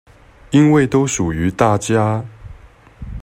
[0.49, 2.25] 因為都屬於大家